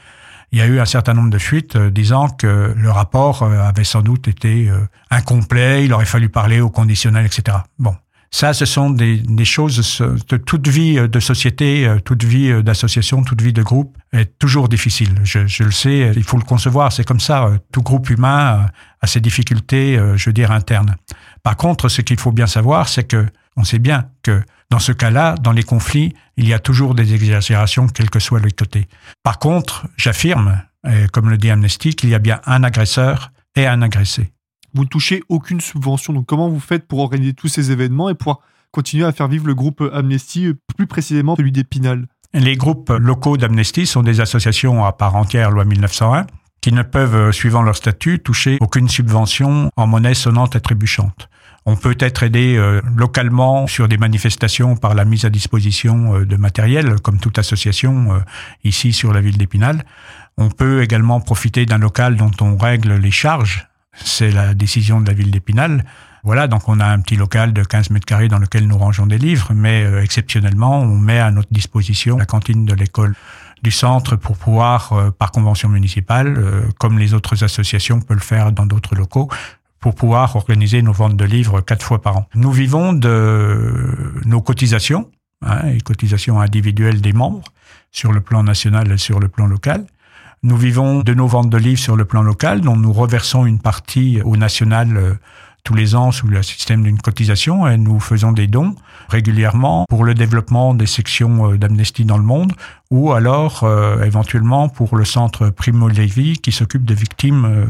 il 0.52 0.60
y 0.60 0.62
a 0.62 0.66
eu 0.66 0.80
un 0.80 0.86
certain 0.86 1.14
nombre 1.14 1.30
de 1.30 1.38
fuites 1.38 1.78
disant 1.78 2.30
que 2.30 2.74
le 2.76 2.92
rapport 2.92 3.44
avait 3.44 3.84
sans 3.84 4.02
doute 4.02 4.28
été 4.28 4.72
incomplet, 5.12 5.86
il 5.86 5.94
aurait 5.94 6.06
fallu 6.06 6.30
parler 6.30 6.62
au 6.62 6.70
conditionnel, 6.70 7.26
etc. 7.26 7.58
Bon, 7.78 7.96
ça, 8.36 8.54
ce 8.54 8.66
sont 8.66 8.90
des, 8.90 9.16
des, 9.16 9.46
choses 9.46 10.02
de 10.02 10.36
toute 10.36 10.68
vie 10.68 10.96
de 11.08 11.20
société, 11.22 11.90
toute 12.04 12.26
vie 12.26 12.62
d'association, 12.62 13.24
toute 13.24 13.42
vie 13.42 13.54
de 13.54 13.64
groupe 13.64 13.98
est 14.12 14.38
toujours 14.38 14.68
difficile. 14.68 15.22
Je, 15.24 15.48
je, 15.48 15.64
le 15.64 15.72
sais, 15.72 16.12
il 16.14 16.24
faut 16.26 16.36
le 16.36 16.44
concevoir. 16.44 16.92
C'est 16.92 17.06
comme 17.06 17.22
ça. 17.22 17.50
Tout 17.72 17.82
groupe 17.82 18.10
humain 18.10 18.66
a 19.00 19.08
ses 19.08 19.22
difficultés, 19.22 19.98
je 20.18 20.26
veux 20.26 20.34
dire, 20.34 20.52
internes. 20.52 20.98
Par 21.44 21.56
contre, 21.56 21.88
ce 21.88 22.02
qu'il 22.02 22.20
faut 22.20 22.34
bien 22.34 22.46
savoir, 22.46 22.90
c'est 22.90 23.06
que 23.06 23.26
on 23.56 23.64
sait 23.64 23.80
bien 23.80 24.10
que 24.22 24.44
dans 24.70 24.80
ce 24.80 24.92
cas-là, 24.92 25.36
dans 25.36 25.54
les 25.54 25.64
conflits, 25.64 26.14
il 26.36 26.46
y 26.46 26.54
a 26.54 26.60
toujours 26.60 26.94
des 26.94 27.14
exagérations, 27.14 27.88
quel 27.88 28.10
que 28.10 28.20
soit 28.20 28.42
le 28.42 28.52
côté. 28.52 28.90
Par 29.24 29.40
contre, 29.40 29.88
j'affirme, 29.96 30.62
comme 31.14 31.30
le 31.30 31.38
dit 31.38 31.52
Amnesty, 31.52 31.96
qu'il 31.96 32.10
y 32.10 32.16
a 32.16 32.20
bien 32.20 32.42
un 32.46 32.66
agresseur 32.66 33.32
et 33.56 33.66
un 33.66 33.82
agressé. 33.82 34.35
Vous 34.76 34.84
ne 34.84 34.90
touchez 34.90 35.24
aucune 35.30 35.62
subvention, 35.62 36.12
donc 36.12 36.26
comment 36.26 36.50
vous 36.50 36.60
faites 36.60 36.86
pour 36.86 37.00
organiser 37.00 37.34
tous 37.34 37.48
ces 37.48 37.72
événements 37.72 38.10
et 38.10 38.14
pouvoir 38.14 38.42
continuer 38.72 39.06
à 39.06 39.14
faire 39.14 39.30
vivre 39.30 39.48
le 39.48 39.56
groupe 39.56 39.82
Amnesty, 39.94 40.52
plus 40.76 40.86
précisément 40.86 41.38
celui 41.38 41.54
d'Épinal? 41.54 42.08
Les 42.34 42.58
groupes 42.58 42.90
locaux 42.90 43.38
d'Amnesty 43.38 43.86
sont 43.86 44.04
des 44.04 44.20
associations 44.20 44.84
à 44.84 44.92
part 44.92 45.16
entière, 45.16 45.50
loi 45.50 45.64
1901, 45.64 46.28
qui 46.60 46.74
ne 46.74 46.84
peuvent, 46.84 47.32
suivant 47.32 47.62
leur 47.62 47.78
statut, 47.78 48.20
toucher 48.20 48.58
aucune 48.60 48.90
subvention 48.90 49.72
en 49.78 49.88
monnaie 49.88 50.14
sonnante 50.14 50.58
et 50.58 50.60
trébuchante. 50.60 51.30
On 51.66 51.78
peut 51.78 51.96
être 52.00 52.24
aidé 52.24 52.58
euh, 52.58 52.82
localement 52.96 53.66
sur 53.68 53.88
des 53.88 53.98
manifestations 53.98 54.76
par 54.76 54.94
la 54.94 55.06
mise 55.06 55.24
à 55.24 55.30
disposition 55.30 56.16
euh, 56.18 56.26
de 56.26 56.36
matériel, 56.36 57.00
comme 57.02 57.20
toute 57.20 57.40
association 57.40 58.14
euh, 58.14 58.20
ici 58.66 58.92
sur 58.92 59.14
la 59.14 59.22
ville 59.22 59.38
d'Épinal. 59.38 59.84
On 60.38 60.50
peut 60.50 60.84
également 60.84 61.22
profiter 61.22 61.66
d'un 61.66 61.80
local 61.80 62.18
dont 62.18 62.32
on 62.42 62.58
règle 62.58 62.96
les 62.96 63.12
charges. 63.12 63.68
C'est 64.04 64.32
la 64.32 64.54
décision 64.54 65.02
de 65.02 65.08
la 65.08 65.14
ville 65.14 65.32
d'Épinal. 65.32 65.86
Voilà, 66.24 66.48
donc 66.48 66.68
on 66.68 66.80
a 66.80 66.86
un 66.86 67.00
petit 67.00 67.16
local 67.16 67.54
de 67.54 67.64
15 67.64 67.92
mètres 67.92 68.06
carrés 68.06 68.28
dans 68.28 68.40
lequel 68.40 68.68
nous 68.68 68.78
rangeons 68.78 69.06
des 69.06 69.18
livres, 69.18 69.54
mais 69.54 69.86
exceptionnellement, 70.02 70.82
on 70.82 70.98
met 70.98 71.20
à 71.20 71.30
notre 71.32 71.52
disposition 71.52 72.18
la 72.18 72.26
cantine 72.26 72.66
de 72.66 72.74
l'école 72.74 73.16
du 73.62 73.72
centre 73.72 74.16
pour 74.16 74.36
pouvoir, 74.36 75.14
par 75.20 75.32
convention 75.32 75.70
municipale, 75.70 76.44
comme 76.80 76.98
les 76.98 77.14
autres 77.14 77.44
associations 77.44 78.00
peuvent 78.00 78.18
le 78.18 78.24
faire 78.24 78.52
dans 78.52 78.66
d'autres 78.66 78.96
locaux, 78.96 79.30
pour 79.80 79.94
pouvoir 79.94 80.36
organiser 80.36 80.82
nos 80.82 80.94
ventes 80.94 81.16
de 81.16 81.26
livres 81.26 81.62
quatre 81.62 81.86
fois 81.86 82.02
par 82.02 82.18
an. 82.18 82.28
Nous 82.34 82.52
vivons 82.52 82.92
de 82.94 84.22
nos 84.26 84.42
cotisations, 84.42 85.12
hein, 85.46 85.68
et 85.68 85.80
cotisations 85.82 86.42
individuelles 86.42 87.02
des 87.02 87.14
membres, 87.14 87.44
sur 87.92 88.12
le 88.12 88.22
plan 88.22 88.42
national 88.42 88.92
et 88.92 88.98
sur 88.98 89.20
le 89.20 89.28
plan 89.28 89.46
local. 89.46 89.86
Nous 90.44 90.58
vivons 90.58 91.02
de 91.02 91.14
nos 91.14 91.28
ventes 91.28 91.50
de 91.50 91.58
livres 91.58 91.80
sur 91.80 91.96
le 91.96 92.06
plan 92.06 92.22
local, 92.22 92.62
dont 92.62 92.76
nous 92.76 92.94
reversons 92.94 93.46
une 93.46 93.60
partie 93.60 94.22
au 94.24 94.38
national 94.38 94.98
euh, 94.98 95.14
tous 95.66 95.74
les 95.74 95.96
ans 95.96 96.12
sous 96.12 96.28
le 96.28 96.44
système 96.44 96.84
d'une 96.84 97.00
cotisation 97.00 97.68
et 97.68 97.76
nous 97.76 98.00
faisons 98.00 98.32
des 98.32 98.46
dons 98.48 98.76
régulièrement 99.10 99.86
pour 99.90 100.06
le 100.06 100.14
développement 100.14 100.76
des 100.76 100.86
sections 100.86 101.52
euh, 101.52 101.58
d'Amnesty 101.58 102.06
dans 102.06 102.20
le 102.20 102.24
monde 102.24 102.54
ou 102.92 103.14
alors 103.14 103.64
euh, 103.64 104.04
éventuellement 104.04 104.70
pour 104.70 104.96
le 104.96 105.06
centre 105.06 105.50
Primo 105.50 105.90
Levi 105.90 106.38
qui 106.38 106.52
s'occupe 106.52 106.86
de 106.86 106.94
victimes 106.94 107.46
euh, 107.46 107.66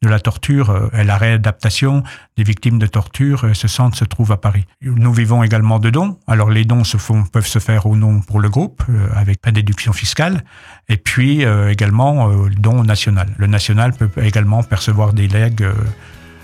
de 0.00 0.08
la 0.08 0.20
torture 0.20 0.90
et 0.96 1.02
la 1.02 1.16
réadaptation 1.16 2.04
des 2.36 2.44
victimes 2.44 2.78
de 2.78 2.86
torture. 2.86 3.44
Ce 3.52 3.66
centre 3.66 3.96
se 3.96 4.04
trouve 4.04 4.30
à 4.30 4.36
Paris. 4.36 4.64
Nous 4.80 5.12
vivons 5.12 5.42
également 5.42 5.80
de 5.80 5.90
dons. 5.90 6.16
Alors 6.28 6.50
les 6.50 6.64
dons 6.64 6.84
se 6.84 6.98
font, 6.98 7.24
peuvent 7.24 7.48
se 7.48 7.58
faire 7.58 7.86
ou 7.86 7.96
non 7.96 8.20
pour 8.20 8.38
le 8.38 8.48
groupe 8.48 8.82
avec 9.14 9.42
pas 9.42 9.50
déduction 9.50 9.92
fiscale 9.92 10.44
et 10.88 10.96
puis 10.96 11.42
également 11.68 12.28
le 12.28 12.54
don 12.54 12.84
national. 12.84 13.34
Le 13.36 13.46
national 13.46 13.92
peut 13.92 14.08
également 14.22 14.62
percevoir 14.62 15.12
des 15.12 15.28
legs 15.28 15.66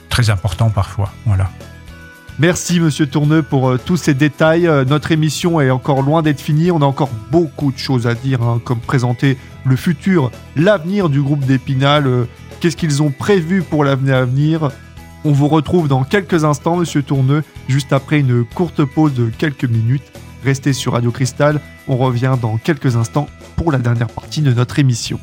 très 0.09 0.31
important 0.31 0.71
parfois. 0.71 1.13
Voilà. 1.25 1.51
Merci 2.39 2.81
Monsieur 2.81 3.07
Tourneux 3.07 3.43
pour 3.43 3.71
euh, 3.71 3.81
tous 3.83 3.97
ces 3.97 4.13
détails. 4.13 4.67
Euh, 4.67 4.85
notre 4.85 5.11
émission 5.11 5.59
est 5.59 5.71
encore 5.71 6.03
loin 6.03 6.21
d'être 6.21 6.41
finie. 6.41 6.71
On 6.71 6.83
a 6.83 6.85
encore 6.85 7.09
beaucoup 7.31 7.73
de 7.73 7.79
choses 7.79 8.07
à 8.07 8.15
dire, 8.15 8.43
hein, 8.43 8.61
comme 8.63 8.79
présenter 8.79 9.39
le 9.65 9.75
futur, 9.75 10.31
l'avenir 10.55 11.09
du 11.09 11.23
groupe 11.23 11.47
d'Épinal. 11.47 12.07
Euh, 12.07 12.25
qu'est-ce 12.61 12.77
qu'ils 12.77 13.03
ont 13.03 13.11
prévu 13.11 13.63
pour 13.63 13.85
l'avenir 13.85 14.17
à 14.17 14.25
venir? 14.27 14.71
On 15.25 15.33
vous 15.33 15.49
retrouve 15.49 15.89
dans 15.89 16.05
quelques 16.05 16.45
instants, 16.45 16.77
Monsieur 16.77 17.03
Tourneux, 17.03 17.43
juste 17.69 17.95
après 17.95 18.21
une 18.21 18.45
courte 18.45 18.85
pause 18.85 19.15
de 19.15 19.31
quelques 19.31 19.65
minutes. 19.65 20.13
Restez 20.45 20.75
sur 20.75 20.93
Radio 20.93 21.11
Cristal. 21.11 21.61
On 21.89 21.97
revient 21.97 22.37
dans 22.41 22.59
quelques 22.59 22.97
instants 22.97 23.29
pour 23.57 23.73
la 23.73 23.79
dernière 23.79 24.09
partie 24.09 24.43
de 24.43 24.53
notre 24.53 24.79
émission. 24.79 25.19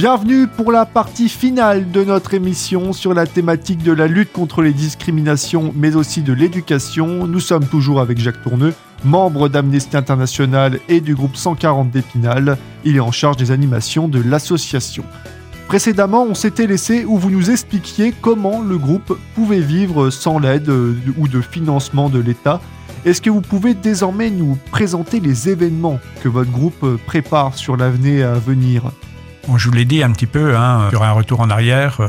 Bienvenue 0.00 0.46
pour 0.46 0.72
la 0.72 0.86
partie 0.86 1.28
finale 1.28 1.90
de 1.90 2.02
notre 2.02 2.32
émission 2.32 2.94
sur 2.94 3.12
la 3.12 3.26
thématique 3.26 3.82
de 3.82 3.92
la 3.92 4.06
lutte 4.06 4.32
contre 4.32 4.62
les 4.62 4.72
discriminations 4.72 5.74
mais 5.76 5.94
aussi 5.94 6.22
de 6.22 6.32
l'éducation. 6.32 7.26
Nous 7.26 7.38
sommes 7.38 7.66
toujours 7.66 8.00
avec 8.00 8.16
Jacques 8.18 8.42
Tourneux, 8.42 8.72
membre 9.04 9.50
d'Amnesty 9.50 9.98
International 9.98 10.80
et 10.88 11.02
du 11.02 11.14
groupe 11.14 11.36
140 11.36 11.90
d'Épinal. 11.90 12.56
Il 12.82 12.96
est 12.96 13.00
en 13.00 13.12
charge 13.12 13.36
des 13.36 13.50
animations 13.50 14.08
de 14.08 14.22
l'association. 14.22 15.04
Précédemment, 15.68 16.22
on 16.22 16.34
s'était 16.34 16.66
laissé 16.66 17.04
où 17.04 17.18
vous 17.18 17.30
nous 17.30 17.50
expliquiez 17.50 18.14
comment 18.22 18.62
le 18.62 18.78
groupe 18.78 19.18
pouvait 19.34 19.60
vivre 19.60 20.08
sans 20.08 20.38
l'aide 20.38 20.70
euh, 20.70 20.94
ou 21.18 21.28
de 21.28 21.42
financement 21.42 22.08
de 22.08 22.20
l'État. 22.20 22.62
Est-ce 23.04 23.20
que 23.20 23.28
vous 23.28 23.42
pouvez 23.42 23.74
désormais 23.74 24.30
nous 24.30 24.56
présenter 24.70 25.20
les 25.20 25.50
événements 25.50 25.98
que 26.22 26.30
votre 26.30 26.50
groupe 26.50 26.86
prépare 27.04 27.54
sur 27.54 27.76
l'avenir 27.76 28.30
à 28.30 28.38
venir? 28.38 28.90
Je 29.58 29.68
vous 29.68 29.74
l'ai 29.74 29.84
dit 29.84 30.02
un 30.02 30.12
petit 30.12 30.26
peu, 30.26 30.56
hein, 30.56 30.88
sur 30.90 31.02
un 31.02 31.12
retour 31.12 31.40
en 31.40 31.50
arrière, 31.50 32.00
euh, 32.00 32.08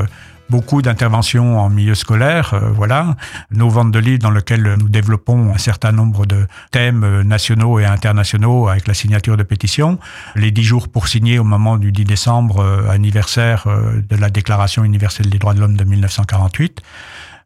beaucoup 0.50 0.81
d'interventions 0.81 1.60
en 1.60 1.69
milieu 1.69 1.95
scolaire, 1.95 2.53
euh, 2.53 2.60
voilà, 2.74 3.15
nos 3.51 3.69
ventes 3.69 3.91
de 3.91 4.00
livres 4.00 4.19
dans 4.19 4.31
lesquelles 4.31 4.75
nous 4.79 4.89
développons 4.89 5.53
un 5.53 5.57
certain 5.57 5.91
nombre 5.91 6.25
de 6.25 6.48
thèmes 6.71 7.03
euh, 7.03 7.24
nationaux 7.24 7.79
et 7.79 7.86
internationaux 7.86 8.67
avec 8.67 8.88
la 8.88 8.93
signature 8.93 9.38
de 9.38 9.43
pétitions, 9.43 9.98
les 10.36 10.51
dix 10.51 10.63
jours 10.63 10.89
pour 10.89 11.07
signer 11.07 11.39
au 11.39 11.43
moment 11.43 11.77
du 11.77 11.91
10 11.91 12.05
décembre, 12.05 12.86
anniversaire 12.89 13.67
de 13.67 14.15
la 14.15 14.29
Déclaration 14.29 14.83
universelle 14.83 15.29
des 15.29 15.38
droits 15.38 15.53
de 15.53 15.60
l'homme 15.60 15.77
de 15.77 15.83
1948 15.83 16.81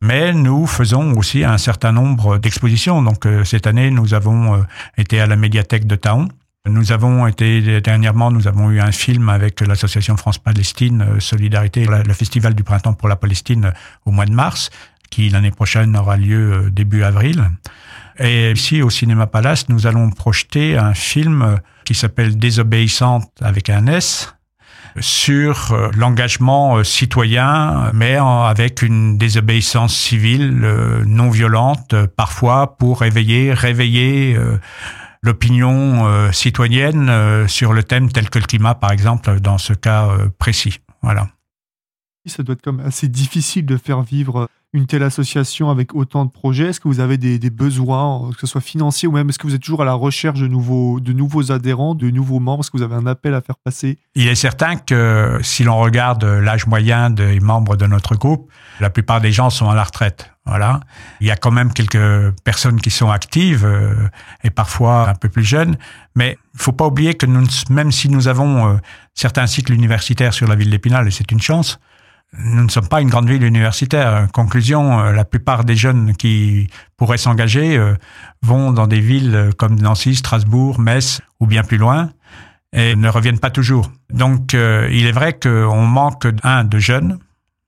mais 0.01 0.33
nous 0.33 0.67
faisons 0.67 1.13
aussi 1.13 1.43
un 1.43 1.57
certain 1.57 1.91
nombre 1.91 2.37
d'expositions. 2.37 3.01
Donc 3.01 3.25
cette 3.43 3.65
année, 3.65 3.89
nous 3.89 4.13
avons 4.13 4.63
été 4.97 5.19
à 5.19 5.25
la 5.25 5.35
médiathèque 5.35 5.87
de 5.87 5.95
Taon 5.95 6.27
nous 6.67 6.91
avons 6.91 7.27
été 7.27 7.79
dernièrement, 7.81 8.31
nous 8.31 8.47
avons 8.47 8.71
eu 8.71 8.79
un 8.79 8.91
film 8.91 9.29
avec 9.29 9.61
l'association 9.61 10.17
France-Palestine 10.17 11.01
euh, 11.01 11.19
Solidarité, 11.19 11.85
le 11.85 12.13
Festival 12.13 12.55
du 12.55 12.63
printemps 12.63 12.93
pour 12.93 13.07
la 13.07 13.15
Palestine 13.15 13.71
au 14.05 14.11
mois 14.11 14.25
de 14.25 14.33
mars, 14.33 14.71
qui 15.09 15.29
l'année 15.29 15.51
prochaine 15.51 15.95
aura 15.95 16.17
lieu 16.17 16.53
euh, 16.53 16.69
début 16.71 17.03
avril. 17.03 17.51
Et 18.17 18.51
ici 18.51 18.81
au 18.81 18.89
Cinéma 18.89 19.27
Palace, 19.27 19.69
nous 19.69 19.85
allons 19.85 20.09
projeter 20.09 20.77
un 20.77 20.93
film 20.93 21.41
euh, 21.41 21.55
qui 21.83 21.93
s'appelle 21.93 22.37
Désobéissante 22.37 23.31
avec 23.41 23.69
un 23.69 23.85
S 23.87 24.31
sur 25.01 25.75
l'engagement 25.97 26.81
citoyen, 26.85 27.91
mais 27.93 28.15
avec 28.15 28.81
une 28.81 29.17
désobéissance 29.17 29.93
civile 29.93 30.65
non 31.05 31.29
violente, 31.29 31.93
parfois 32.15 32.77
pour 32.77 33.03
éveiller, 33.03 33.53
réveiller 33.53 34.37
l'opinion 35.25 36.07
euh, 36.07 36.31
citoyenne 36.31 37.09
euh, 37.09 37.47
sur 37.47 37.73
le 37.73 37.83
thème 37.83 38.11
tel 38.11 38.29
que 38.29 38.39
le 38.39 38.45
climat, 38.45 38.75
par 38.75 38.91
exemple, 38.91 39.39
dans 39.39 39.57
ce 39.57 39.73
cas 39.73 40.07
euh, 40.07 40.29
précis. 40.37 40.79
Voilà. 41.01 41.27
Ça 42.27 42.41
doit 42.41 42.53
être 42.53 42.61
comme 42.61 42.79
assez 42.79 43.07
difficile 43.07 43.65
de 43.65 43.77
faire 43.77 44.01
vivre 44.01 44.49
une 44.73 44.87
telle 44.87 45.03
association 45.03 45.69
avec 45.69 45.93
autant 45.95 46.25
de 46.25 46.31
projets 46.31 46.65
Est-ce 46.65 46.79
que 46.79 46.87
vous 46.87 46.99
avez 46.99 47.17
des, 47.17 47.37
besoins, 47.49 48.31
que 48.31 48.39
ce 48.39 48.47
soit 48.47 48.61
financiers 48.61 49.07
ou 49.07 49.11
même 49.11 49.29
est-ce 49.29 49.37
que 49.37 49.47
vous 49.47 49.55
êtes 49.55 49.61
toujours 49.61 49.83
à 49.83 49.85
la 49.85 49.93
recherche 49.93 50.39
de 50.39 50.47
nouveaux, 50.47 50.99
de 50.99 51.13
nouveaux 51.13 51.51
adhérents, 51.51 51.95
de 51.95 52.09
nouveaux 52.09 52.39
membres? 52.39 52.61
Est-ce 52.61 52.71
que 52.71 52.77
vous 52.77 52.83
avez 52.83 52.95
un 52.95 53.05
appel 53.05 53.35
à 53.35 53.41
faire 53.41 53.57
passer? 53.63 53.99
Il 54.15 54.27
est 54.27 54.35
certain 54.35 54.75
que 54.75 55.39
si 55.43 55.63
l'on 55.63 55.77
regarde 55.77 56.23
l'âge 56.23 56.65
moyen 56.65 57.09
des 57.09 57.39
membres 57.39 57.75
de 57.77 57.85
notre 57.85 58.15
groupe, 58.15 58.51
la 58.79 58.89
plupart 58.89 59.21
des 59.21 59.31
gens 59.31 59.49
sont 59.49 59.69
à 59.69 59.75
la 59.75 59.83
retraite. 59.83 60.34
Voilà. 60.45 60.79
Il 61.21 61.27
y 61.27 61.31
a 61.31 61.35
quand 61.35 61.51
même 61.51 61.73
quelques 61.73 62.31
personnes 62.43 62.79
qui 62.79 62.91
sont 62.91 63.09
actives 63.09 63.65
euh, 63.65 63.95
et 64.43 64.51
parfois 64.51 65.09
un 65.09 65.15
peu 65.15 65.27
plus 65.27 65.43
jeunes, 65.43 65.75
mais 66.15 66.37
il 66.53 66.61
faut 66.61 66.71
pas 66.71 66.85
oublier 66.85 67.15
que 67.15 67.25
nous, 67.25 67.47
même 67.69 67.91
si 67.91 68.09
nous 68.09 68.27
avons 68.27 68.73
euh, 68.73 68.77
certains 69.15 69.47
cycles 69.47 69.73
universitaires 69.73 70.33
sur 70.33 70.47
la 70.47 70.55
ville 70.55 70.69
d'Épinal, 70.69 71.07
et 71.07 71.11
c'est 71.11 71.31
une 71.31 71.41
chance, 71.41 71.79
nous 72.37 72.63
ne 72.63 72.69
sommes 72.69 72.87
pas 72.87 73.01
une 73.01 73.09
grande 73.09 73.29
ville 73.29 73.43
universitaire. 73.43 74.27
Conclusion, 74.33 74.99
euh, 74.99 75.11
la 75.11 75.25
plupart 75.25 75.63
des 75.63 75.75
jeunes 75.75 76.15
qui 76.15 76.67
pourraient 76.97 77.17
s'engager 77.17 77.77
euh, 77.77 77.95
vont 78.41 78.71
dans 78.71 78.87
des 78.87 78.99
villes 78.99 79.51
comme 79.57 79.75
Nancy, 79.79 80.15
Strasbourg, 80.15 80.79
Metz 80.79 81.21
ou 81.39 81.47
bien 81.47 81.63
plus 81.63 81.77
loin. 81.77 82.09
et 82.73 82.95
ne 82.95 83.07
reviennent 83.07 83.39
pas 83.39 83.51
toujours. 83.51 83.89
Donc, 84.09 84.53
euh, 84.53 84.89
il 84.91 85.05
est 85.05 85.13
vrai 85.13 85.37
qu'on 85.39 85.85
manque, 85.85 86.27
un, 86.43 86.65
de 86.65 86.77
jeunes, 86.77 87.19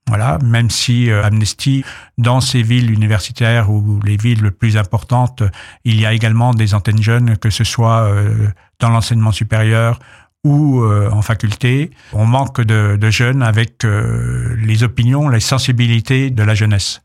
voilà, 0.07 0.37
même 0.43 0.69
si 0.69 1.09
euh, 1.09 1.23
Amnesty, 1.23 1.83
dans 2.17 2.41
ces 2.41 2.63
villes 2.63 2.91
universitaires 2.91 3.69
ou 3.69 3.99
les 4.03 4.17
villes 4.17 4.43
les 4.43 4.51
plus 4.51 4.77
importantes, 4.77 5.43
il 5.83 5.99
y 5.99 6.05
a 6.05 6.13
également 6.13 6.53
des 6.53 6.73
antennes 6.73 7.01
jeunes, 7.01 7.37
que 7.37 7.49
ce 7.49 7.63
soit 7.63 8.03
euh, 8.03 8.47
dans 8.79 8.89
l'enseignement 8.89 9.31
supérieur 9.31 9.99
ou 10.43 10.81
en 10.85 11.21
faculté. 11.21 11.91
On 12.13 12.25
manque 12.25 12.61
de, 12.61 12.95
de 12.95 13.09
jeunes 13.09 13.43
avec 13.43 13.83
les 13.83 14.83
opinions, 14.83 15.27
les 15.27 15.41
sensibilités 15.41 16.29
de 16.29 16.41
la 16.41 16.55
jeunesse. 16.55 17.01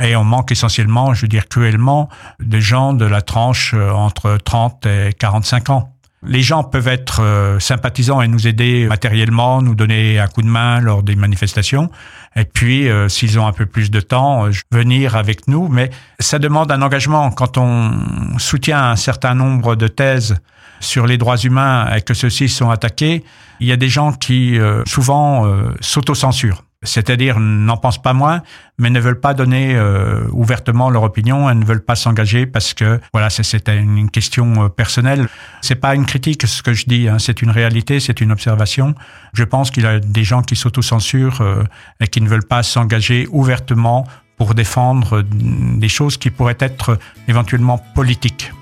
Et 0.00 0.16
on 0.16 0.24
manque 0.24 0.50
essentiellement, 0.50 1.12
je 1.12 1.22
veux 1.22 1.28
dire 1.28 1.46
cruellement, 1.46 2.08
des 2.40 2.62
gens 2.62 2.94
de 2.94 3.04
la 3.04 3.20
tranche 3.20 3.74
entre 3.74 4.38
30 4.42 4.86
et 4.86 5.12
45 5.12 5.68
ans. 5.70 5.95
Les 6.22 6.40
gens 6.40 6.64
peuvent 6.64 6.88
être 6.88 7.20
euh, 7.22 7.60
sympathisants 7.60 8.22
et 8.22 8.28
nous 8.28 8.48
aider 8.48 8.86
matériellement, 8.88 9.60
nous 9.62 9.74
donner 9.74 10.18
un 10.18 10.26
coup 10.26 10.42
de 10.42 10.48
main 10.48 10.80
lors 10.80 11.02
des 11.02 11.14
manifestations. 11.14 11.90
Et 12.34 12.44
puis, 12.44 12.88
euh, 12.88 13.08
s'ils 13.08 13.38
ont 13.38 13.46
un 13.46 13.52
peu 13.52 13.66
plus 13.66 13.90
de 13.90 14.00
temps, 14.00 14.46
euh, 14.46 14.50
venir 14.72 15.14
avec 15.14 15.46
nous. 15.46 15.68
Mais 15.68 15.90
ça 16.18 16.38
demande 16.38 16.72
un 16.72 16.82
engagement. 16.82 17.30
Quand 17.30 17.58
on 17.58 17.92
soutient 18.38 18.90
un 18.90 18.96
certain 18.96 19.34
nombre 19.34 19.76
de 19.76 19.88
thèses 19.88 20.36
sur 20.80 21.06
les 21.06 21.18
droits 21.18 21.38
humains 21.38 21.94
et 21.94 22.00
que 22.00 22.14
ceux-ci 22.14 22.48
sont 22.48 22.70
attaqués, 22.70 23.24
il 23.60 23.66
y 23.66 23.72
a 23.72 23.76
des 23.76 23.88
gens 23.88 24.12
qui 24.12 24.58
souvent 24.84 25.50
s'autocensurent 25.80 26.62
c'est-à-dire 26.86 27.38
n'en 27.38 27.76
pensent 27.76 28.00
pas 28.00 28.12
moins, 28.12 28.42
mais 28.78 28.90
ne 28.90 29.00
veulent 29.00 29.20
pas 29.20 29.34
donner 29.34 29.74
euh, 29.74 30.26
ouvertement 30.32 30.90
leur 30.90 31.02
opinion 31.02 31.50
et 31.50 31.54
ne 31.54 31.64
veulent 31.64 31.84
pas 31.84 31.94
s'engager 31.94 32.46
parce 32.46 32.74
que 32.74 33.00
voilà, 33.12 33.30
c'est 33.30 33.68
une 33.68 34.10
question 34.10 34.64
euh, 34.64 34.68
personnelle. 34.68 35.28
C'est 35.60 35.76
pas 35.76 35.94
une 35.94 36.06
critique 36.06 36.46
ce 36.46 36.62
que 36.62 36.72
je 36.72 36.86
dis, 36.86 37.08
hein, 37.08 37.18
c'est 37.18 37.42
une 37.42 37.50
réalité, 37.50 38.00
c'est 38.00 38.20
une 38.20 38.32
observation. 38.32 38.94
Je 39.34 39.44
pense 39.44 39.70
qu'il 39.70 39.82
y 39.82 39.86
a 39.86 40.00
des 40.00 40.24
gens 40.24 40.42
qui 40.42 40.56
s'autocensurent 40.56 41.40
euh, 41.40 41.64
et 42.00 42.08
qui 42.08 42.20
ne 42.20 42.28
veulent 42.28 42.46
pas 42.46 42.62
s'engager 42.62 43.26
ouvertement 43.30 44.06
pour 44.36 44.54
défendre 44.54 45.22
des 45.22 45.88
choses 45.88 46.18
qui 46.18 46.30
pourraient 46.30 46.58
être 46.60 46.98
éventuellement 47.26 47.78
politiques. 47.94 48.52